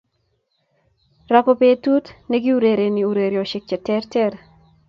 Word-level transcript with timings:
ra 1.33 1.39
ko 1.45 1.53
petur 1.61 2.03
nekiurereni 2.31 3.07
ureriosiek 3.13 3.71
cheterter 3.73 4.43